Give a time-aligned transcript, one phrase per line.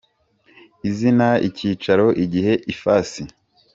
[0.89, 3.21] Izina icyicaro igihe ifasi